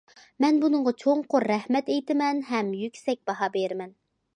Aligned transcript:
مەن 0.45 0.55
بۇنىڭغا 0.63 0.93
چوڭقۇر 1.03 1.47
رەھمەت 1.53 1.91
ئېيتىمەن 1.97 2.43
ھەم 2.51 2.77
يۈكسەك 2.83 3.25
باھا 3.33 3.57
بېرىمەن. 3.59 3.99